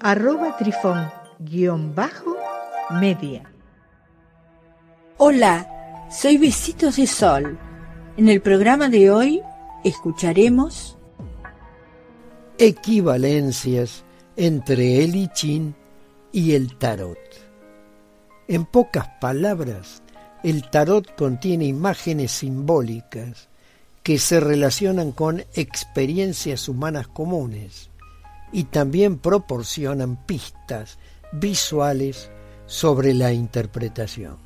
arroba 0.00 0.56
trifón 0.56 1.10
guion 1.38 1.94
bajo 1.94 2.36
media. 2.90 3.50
Hola, 5.18 6.06
soy 6.10 6.38
Besitos 6.38 6.96
de 6.96 7.06
Sol. 7.06 7.58
En 8.16 8.28
el 8.28 8.40
programa 8.40 8.88
de 8.88 9.10
hoy 9.10 9.42
escucharemos 9.84 10.96
equivalencias 12.58 14.04
entre 14.36 15.04
el 15.04 15.16
I 15.16 15.30
Ching 15.32 15.74
y 16.32 16.54
el 16.54 16.76
tarot. 16.76 17.18
En 18.48 18.64
pocas 18.66 19.08
palabras, 19.20 20.02
el 20.42 20.68
tarot 20.70 21.16
contiene 21.16 21.64
imágenes 21.64 22.32
simbólicas 22.32 23.48
que 24.02 24.18
se 24.18 24.40
relacionan 24.40 25.12
con 25.12 25.40
experiencias 25.54 26.68
humanas 26.68 27.08
comunes 27.08 27.90
y 28.56 28.64
también 28.64 29.18
proporcionan 29.18 30.16
pistas 30.24 30.98
visuales 31.30 32.30
sobre 32.64 33.12
la 33.12 33.30
interpretación. 33.30 34.38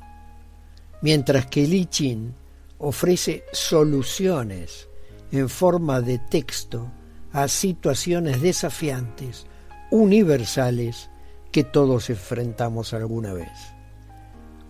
Mientras 1.01 1.45
que 1.45 1.63
el 1.63 1.73
I 1.73 1.85
Ching 1.85 2.33
ofrece 2.79 3.45
soluciones 3.53 4.89
en 5.31 5.47
forma 5.47 6.01
de 6.01 6.19
texto 6.19 6.91
a 7.31 7.47
situaciones 7.47 8.41
desafiantes, 8.41 9.45
universales, 9.91 11.09
que 11.49 11.63
todos 11.63 12.09
enfrentamos 12.09 12.93
alguna 12.93 13.31
vez. 13.31 13.47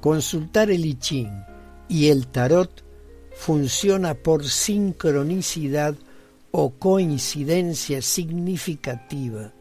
Consultar 0.01 0.69
el 0.69 0.85
I 0.85 0.93
Ching 0.99 1.43
y 1.89 2.09
el 2.09 2.27
tarot 2.27 2.83
funciona 3.33 4.13
por 4.13 4.45
sincronicidad 4.45 5.95
o 6.51 6.71
coincidencia 6.71 8.01
significativa, 8.01 9.53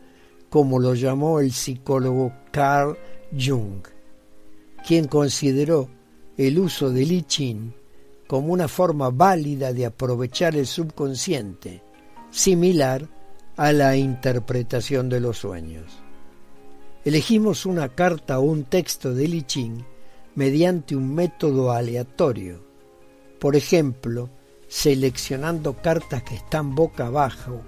como 0.48 0.78
lo 0.78 0.94
llamó 0.94 1.40
el 1.40 1.52
psicólogo 1.52 2.32
Carl 2.50 2.96
Jung, 3.32 3.82
quien 4.86 5.06
consideró 5.06 5.88
el 6.36 6.58
uso 6.58 6.90
del 6.90 7.12
I 7.12 7.22
Ching 7.22 7.72
como 8.26 8.52
una 8.52 8.68
forma 8.68 9.10
válida 9.10 9.72
de 9.72 9.86
aprovechar 9.86 10.56
el 10.56 10.66
subconsciente, 10.66 11.82
similar 12.30 13.08
a 13.56 13.72
la 13.72 13.96
interpretación 13.96 15.08
de 15.08 15.20
los 15.20 15.38
sueños. 15.38 15.92
Elegimos 17.04 17.66
una 17.66 17.88
carta 17.88 18.38
o 18.38 18.42
un 18.42 18.64
texto 18.64 19.14
del 19.14 19.34
I 19.34 19.42
Ching 19.42 19.84
mediante 20.34 20.96
un 20.96 21.14
método 21.14 21.72
aleatorio, 21.72 22.64
por 23.38 23.56
ejemplo, 23.56 24.30
seleccionando 24.70 25.76
cartas 25.82 26.22
que 26.22 26.36
están 26.36 26.76
boca 26.76 27.08
abajo 27.08 27.60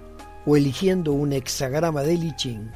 o 0.45 0.55
eligiendo 0.55 1.11
un 1.11 1.33
hexagrama 1.33 2.01
de 2.01 2.17
lichín 2.17 2.71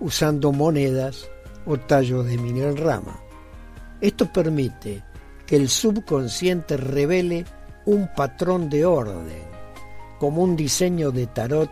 usando 0.00 0.52
monedas 0.52 1.28
o 1.66 1.76
tallos 1.76 2.26
de 2.26 2.38
mineral 2.38 2.78
rama. 2.78 3.20
Esto 4.00 4.32
permite 4.32 5.04
que 5.46 5.56
el 5.56 5.68
subconsciente 5.68 6.78
revele 6.78 7.44
un 7.84 8.08
patrón 8.16 8.70
de 8.70 8.86
orden, 8.86 9.44
como 10.18 10.42
un 10.42 10.56
diseño 10.56 11.10
de 11.10 11.26
tarot 11.26 11.70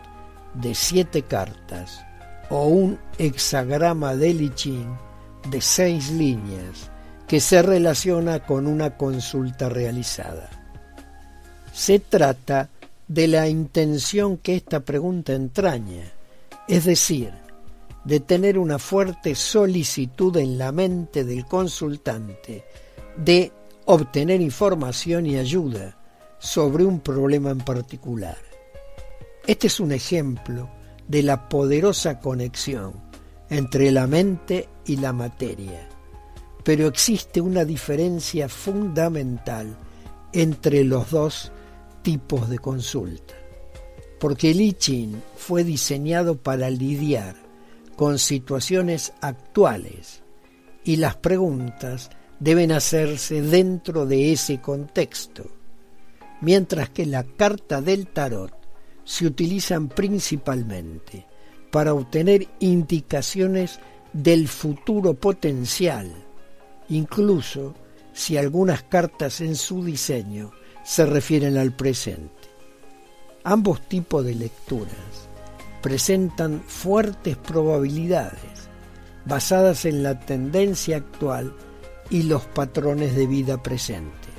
de 0.53 0.75
siete 0.75 1.23
cartas 1.23 2.05
o 2.51 2.67
un 2.67 2.99
hexagrama 3.17 4.15
de 4.15 4.35
lichín 4.35 4.95
de 5.49 5.61
seis 5.61 6.11
líneas 6.11 6.91
que 7.27 7.39
se 7.39 7.63
relaciona 7.63 8.45
con 8.45 8.67
una 8.67 8.97
consulta 8.97 9.67
realizada. 9.67 10.56
Se 11.77 11.99
trata 11.99 12.71
de 13.07 13.27
la 13.27 13.47
intención 13.47 14.37
que 14.37 14.55
esta 14.55 14.79
pregunta 14.79 15.33
entraña, 15.33 16.11
es 16.67 16.85
decir, 16.85 17.31
de 18.03 18.19
tener 18.19 18.57
una 18.57 18.79
fuerte 18.79 19.35
solicitud 19.35 20.35
en 20.37 20.57
la 20.57 20.71
mente 20.71 21.23
del 21.23 21.45
consultante 21.45 22.65
de 23.15 23.51
obtener 23.85 24.41
información 24.41 25.27
y 25.27 25.37
ayuda 25.37 25.95
sobre 26.39 26.83
un 26.83 26.99
problema 26.99 27.51
en 27.51 27.59
particular. 27.59 28.39
Este 29.45 29.67
es 29.67 29.79
un 29.79 29.91
ejemplo 29.91 30.71
de 31.07 31.21
la 31.21 31.47
poderosa 31.47 32.19
conexión 32.19 32.93
entre 33.51 33.91
la 33.91 34.07
mente 34.07 34.67
y 34.83 34.97
la 34.97 35.13
materia. 35.13 35.87
Pero 36.63 36.87
existe 36.87 37.39
una 37.39 37.65
diferencia 37.65 38.49
fundamental 38.49 39.77
entre 40.33 40.83
los 40.83 41.11
dos 41.11 41.51
tipos 42.07 42.47
de 42.47 42.57
consulta, 42.57 43.33
porque 44.17 44.51
el 44.51 44.61
I 44.61 44.71
Ching 44.71 45.21
fue 45.35 45.65
diseñado 45.65 46.37
para 46.37 46.69
lidiar 46.69 47.35
con 47.97 48.17
situaciones 48.17 49.11
actuales 49.19 50.23
y 50.85 50.95
las 50.95 51.17
preguntas 51.17 52.09
deben 52.39 52.71
hacerse 52.71 53.41
dentro 53.41 54.05
de 54.05 54.31
ese 54.31 54.61
contexto, 54.61 55.51
mientras 56.39 56.91
que 56.91 57.05
la 57.05 57.25
carta 57.25 57.81
del 57.81 58.07
tarot 58.07 58.53
se 59.03 59.27
utilizan 59.27 59.89
principalmente 59.89 61.27
para 61.73 61.93
obtener 61.93 62.47
indicaciones 62.61 63.81
del 64.13 64.47
futuro 64.47 65.13
potencial, 65.13 66.09
incluso 66.87 67.75
si 68.13 68.37
algunas 68.37 68.83
cartas 68.83 69.41
en 69.41 69.57
su 69.57 69.83
diseño 69.83 70.53
se 70.87 71.05
refieren 71.05 71.57
al 71.57 71.73
presente. 71.73 72.31
Ambos 73.43 73.81
tipos 73.89 74.23
de 74.23 74.33
lecturas 74.33 75.27
presentan 75.81 76.61
fuertes 76.65 77.35
probabilidades 77.35 78.69
basadas 79.25 79.83
en 79.83 80.01
la 80.01 80.17
tendencia 80.17 80.95
actual 80.95 81.53
y 82.09 82.23
los 82.23 82.45
patrones 82.45 83.17
de 83.17 83.27
vida 83.27 83.61
presentes. 83.61 84.31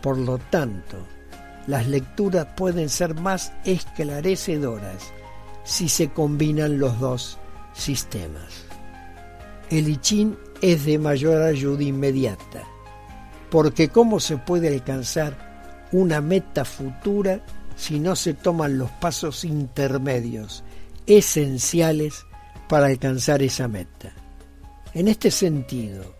Por 0.00 0.16
lo 0.16 0.38
tanto, 0.38 0.96
las 1.66 1.86
lecturas 1.86 2.46
pueden 2.56 2.88
ser 2.88 3.14
más 3.14 3.52
esclarecedoras 3.66 5.12
si 5.64 5.90
se 5.90 6.08
combinan 6.08 6.78
los 6.78 6.98
dos 6.98 7.38
sistemas. 7.74 8.64
El 9.68 9.90
I 9.90 10.34
es 10.62 10.86
de 10.86 10.98
mayor 10.98 11.42
ayuda 11.42 11.82
inmediata, 11.82 12.71
porque 13.52 13.88
¿cómo 13.88 14.18
se 14.18 14.38
puede 14.38 14.68
alcanzar 14.68 15.86
una 15.92 16.22
meta 16.22 16.64
futura 16.64 17.44
si 17.76 18.00
no 18.00 18.16
se 18.16 18.32
toman 18.32 18.78
los 18.78 18.90
pasos 18.92 19.44
intermedios 19.44 20.64
esenciales 21.06 22.24
para 22.66 22.86
alcanzar 22.86 23.42
esa 23.42 23.68
meta? 23.68 24.14
En 24.94 25.06
este 25.06 25.30
sentido, 25.30 26.14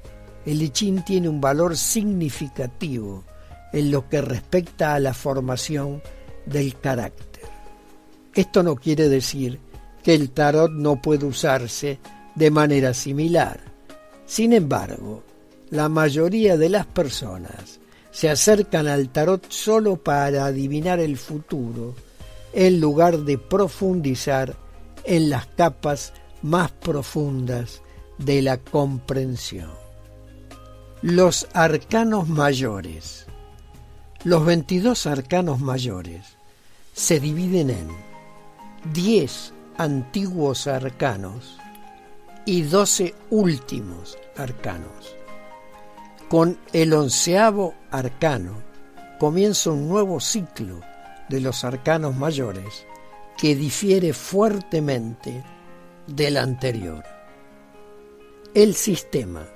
el 0.45 0.59
lichín 0.59 1.03
tiene 1.07 1.27
un 1.31 1.41
valor 1.41 1.75
significativo 1.75 3.25
en 3.73 3.91
lo 3.91 4.11
que 4.11 4.21
respecta 4.21 4.95
a 4.95 5.01
la 5.01 5.15
formación 5.15 6.03
del 6.45 6.79
carácter. 6.81 7.45
Esto 8.35 8.63
no 8.63 8.77
quiere 8.77 9.09
decir 9.09 9.59
que 10.03 10.15
el 10.15 10.33
tarot 10.33 10.71
no 10.71 11.01
puede 11.01 11.25
usarse 11.25 11.99
de 12.35 12.51
manera 12.51 12.93
similar. 12.93 13.59
Sin 14.27 14.53
embargo, 14.53 15.23
la 15.73 15.89
mayoría 15.89 16.59
de 16.59 16.69
las 16.69 16.85
personas 16.85 17.81
se 18.11 18.29
acercan 18.29 18.89
al 18.89 19.09
tarot 19.09 19.51
solo 19.51 19.97
para 19.97 20.45
adivinar 20.45 21.01
el 21.01 21.17
futuro, 21.17 21.95
en 22.53 22.79
lugar 22.79 23.21
de 23.21 23.39
profundizar 23.39 24.55
en 25.05 25.31
las 25.31 25.47
capas 25.47 26.13
más 26.43 26.73
profundas 26.73 27.81
de 28.19 28.43
la 28.43 28.59
comprensión. 28.59 29.71
Los 31.01 31.49
arcanos 31.55 32.29
mayores. 32.29 33.25
Los 34.25 34.45
22 34.45 35.07
arcanos 35.07 35.61
mayores 35.61 36.37
se 36.93 37.19
dividen 37.19 37.71
en 37.71 37.89
10 38.93 39.55
antiguos 39.79 40.67
arcanos 40.67 41.57
y 42.45 42.61
12 42.61 43.15
últimos 43.31 44.19
arcanos. 44.37 45.22
Con 46.33 46.59
el 46.73 46.95
onceavo 46.95 47.75
arcano 47.91 48.55
comienza 49.21 49.71
un 49.71 49.87
nuevo 49.87 50.19
ciclo 50.19 50.81
de 51.29 51.43
los 51.43 51.63
arcanos 51.63 52.17
mayores 52.17 52.87
que 53.37 53.55
difiere 53.55 54.15
fuertemente 54.15 55.45
del 56.07 56.39
anterior. 56.39 57.05
El 58.55 58.75
sistema 58.75 59.47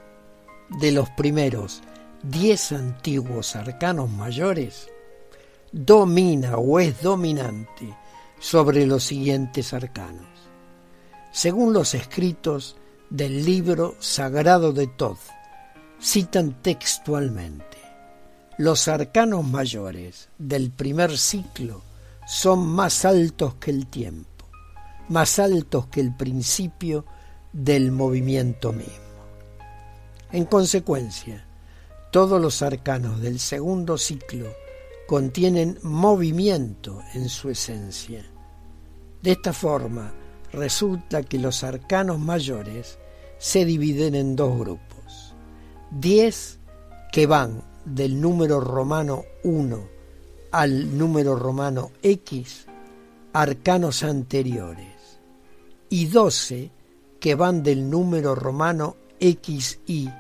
de 0.79 0.93
los 0.93 1.09
primeros 1.09 1.81
diez 2.23 2.73
antiguos 2.73 3.57
arcanos 3.57 4.11
mayores 4.11 4.87
domina 5.73 6.59
o 6.59 6.79
es 6.79 7.01
dominante 7.01 7.97
sobre 8.39 8.85
los 8.85 9.03
siguientes 9.03 9.73
arcanos. 9.73 10.29
Según 11.33 11.73
los 11.73 11.95
escritos 11.95 12.77
del 13.09 13.47
libro 13.47 13.95
sagrado 13.99 14.75
de 14.75 14.89
Todd, 14.89 15.17
citan 16.01 16.63
textualmente, 16.63 17.79
los 18.59 18.89
arcanos 18.89 19.45
mayores 19.45 20.29
del 20.39 20.71
primer 20.71 21.19
ciclo 21.19 21.83
son 22.27 22.67
más 22.67 23.05
altos 23.05 23.55
que 23.57 23.71
el 23.71 23.87
tiempo, 23.87 24.47
más 25.09 25.39
altos 25.39 25.87
que 25.89 26.01
el 26.01 26.15
principio 26.15 27.05
del 27.53 27.93
movimiento 27.93 28.73
mismo. 28.73 29.07
En 30.33 30.45
consecuencia, 30.45 31.47
todos 32.11 32.41
los 32.41 32.63
arcanos 32.63 33.21
del 33.21 33.39
segundo 33.39 33.99
ciclo 33.99 34.49
contienen 35.07 35.79
movimiento 35.83 37.03
en 37.15 37.29
su 37.29 37.51
esencia. 37.51 38.25
De 39.23 39.33
esta 39.33 39.53
forma, 39.53 40.13
resulta 40.53 41.23
que 41.23 41.39
los 41.39 41.63
arcanos 41.63 42.19
mayores 42.19 42.99
se 43.39 43.65
dividen 43.65 44.15
en 44.15 44.35
dos 44.35 44.59
grupos. 44.59 44.96
Diez 45.91 46.59
que 47.13 47.27
van 47.27 47.63
del 47.85 48.21
número 48.21 48.61
romano 48.61 49.25
1 49.45 49.89
al 50.51 50.99
número 50.99 51.37
romano 51.37 51.93
X, 52.03 52.67
arcanos 53.33 54.03
anteriores, 54.03 55.21
y 55.89 56.07
doce 56.07 56.73
que 57.21 57.37
van 57.37 57.63
del 57.63 57.89
número 57.89 58.35
romano 58.35 58.97
XI 59.21 60.11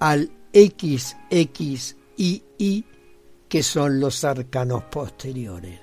al 0.00 0.30
XXII, 0.52 2.84
que 3.48 3.62
son 3.62 4.00
los 4.00 4.24
arcanos 4.24 4.84
posteriores. 4.84 5.80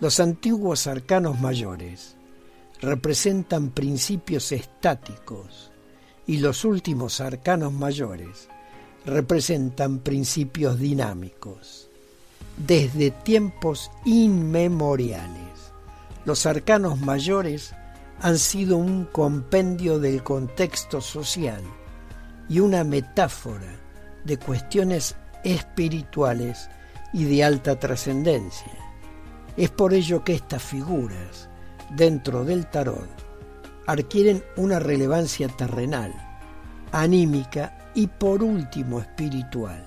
Los 0.00 0.20
antiguos 0.20 0.86
arcanos 0.86 1.40
mayores 1.40 2.14
representan 2.80 3.70
principios 3.70 4.52
estáticos 4.52 5.69
y 6.30 6.38
los 6.38 6.64
últimos 6.64 7.20
arcanos 7.20 7.72
mayores 7.72 8.48
representan 9.04 9.98
principios 9.98 10.78
dinámicos. 10.78 11.88
Desde 12.56 13.10
tiempos 13.10 13.90
inmemoriales, 14.04 15.72
los 16.24 16.46
arcanos 16.46 17.00
mayores 17.00 17.74
han 18.20 18.38
sido 18.38 18.76
un 18.76 19.06
compendio 19.06 19.98
del 19.98 20.22
contexto 20.22 21.00
social 21.00 21.64
y 22.48 22.60
una 22.60 22.84
metáfora 22.84 23.80
de 24.24 24.38
cuestiones 24.38 25.16
espirituales 25.42 26.70
y 27.12 27.24
de 27.24 27.42
alta 27.42 27.76
trascendencia. 27.80 28.78
Es 29.56 29.70
por 29.70 29.92
ello 29.94 30.22
que 30.22 30.34
estas 30.34 30.62
figuras, 30.62 31.48
dentro 31.96 32.44
del 32.44 32.70
tarot, 32.70 33.29
adquieren 33.86 34.44
una 34.56 34.78
relevancia 34.78 35.48
terrenal, 35.48 36.12
anímica 36.92 37.90
y 37.94 38.06
por 38.06 38.42
último 38.42 39.00
espiritual, 39.00 39.84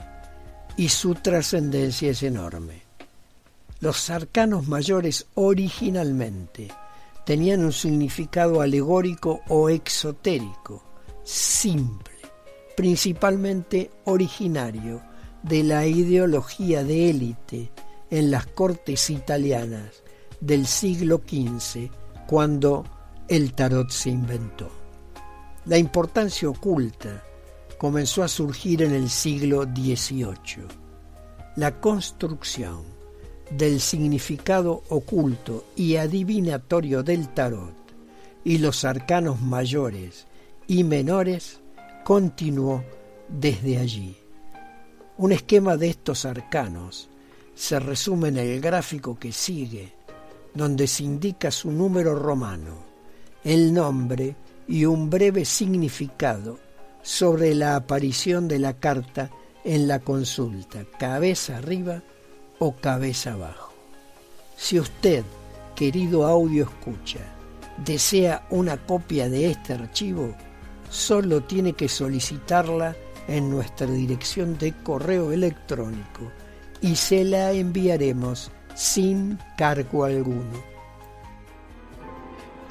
y 0.78 0.90
su 0.90 1.16
trascendencia 1.16 2.12
es 2.12 2.24
enorme. 2.24 2.84
Los 3.80 4.10
arcanos 4.10 4.68
mayores 4.68 5.26
originalmente 5.36 6.70
tenían 7.26 7.64
un 7.64 7.74
significado 7.74 8.62
alegórico 8.62 9.42
o 9.50 9.70
exotérico, 9.70 10.84
simple, 11.24 12.14
principalmente 12.76 13.92
originario 14.06 15.02
de 15.42 15.64
la 15.64 15.86
ideología 15.86 16.84
de 16.84 17.10
élite 17.10 17.72
en 18.10 18.32
las 18.32 18.46
cortes 18.48 19.10
italianas 19.10 20.04
del 20.40 20.66
siglo 20.66 21.22
XV, 21.26 21.90
cuando 22.28 22.86
el 23.34 23.56
tarot 23.56 23.90
se 23.90 24.12
inventó. 24.12 24.70
La 25.66 25.80
importancia 25.80 26.48
oculta 26.48 27.24
comenzó 27.80 28.22
a 28.22 28.28
surgir 28.28 28.84
en 28.84 28.94
el 28.94 29.10
siglo 29.10 29.64
XVIII. 29.64 30.68
La 31.56 31.80
construcción 31.80 32.84
del 33.50 33.82
significado 33.82 34.84
oculto 34.90 35.66
y 35.76 35.96
adivinatorio 35.96 37.02
del 37.02 37.28
tarot 37.30 37.74
y 38.44 38.60
los 38.60 38.86
arcanos 38.86 39.42
mayores 39.42 40.28
y 40.68 40.84
menores 40.84 41.60
continuó 42.04 42.84
desde 43.28 43.80
allí. 43.80 44.16
Un 45.18 45.32
esquema 45.32 45.76
de 45.76 45.90
estos 45.90 46.26
arcanos 46.26 47.10
se 47.56 47.80
resume 47.80 48.28
en 48.28 48.38
el 48.38 48.62
gráfico 48.62 49.18
que 49.18 49.32
sigue, 49.32 49.92
donde 50.54 50.86
se 50.86 51.02
indica 51.02 51.50
su 51.50 51.72
número 51.72 52.14
romano, 52.14 52.93
el 53.44 53.74
nombre 53.74 54.36
y 54.68 54.86
un 54.86 55.10
breve 55.10 55.46
significado 55.46 56.60
sobre 57.02 57.54
la 57.54 57.76
aparición 57.76 58.48
de 58.48 58.60
la 58.60 58.74
carta 58.74 59.30
en 59.64 59.88
la 59.88 60.00
consulta, 60.00 60.86
cabeza 60.98 61.58
arriba 61.58 62.02
o 62.60 62.74
cabeza 62.74 63.34
abajo. 63.34 63.74
Si 64.56 64.80
usted, 64.80 65.24
querido 65.76 66.26
audio 66.26 66.64
escucha, 66.64 67.20
desea 67.84 68.46
una 68.50 68.78
copia 68.78 69.30
de 69.30 69.52
este 69.52 69.74
archivo, 69.74 70.34
solo 70.90 71.44
tiene 71.44 71.74
que 71.74 71.90
solicitarla 71.90 72.96
en 73.28 73.50
nuestra 73.50 73.88
dirección 73.88 74.58
de 74.58 74.74
correo 74.84 75.32
electrónico 75.32 76.32
y 76.82 76.96
se 76.96 77.24
la 77.24 77.52
enviaremos 77.52 78.52
sin 78.76 79.40
cargo 79.58 80.06
alguno. 80.06 80.73